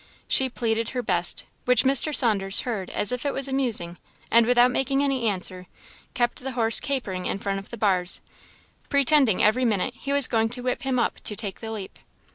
[0.27, 2.11] She pleaded her best, which Mr.
[2.11, 3.99] Saunders heard as if it was amusing,
[4.31, 5.67] and without making any answer,
[6.15, 8.19] kept the horse capering in front of the bars,
[8.89, 11.99] pretending every minute he was going to whip him up to take the leap.